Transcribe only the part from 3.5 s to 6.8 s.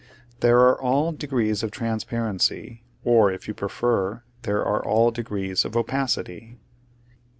prefer, there are all degrees of opacity.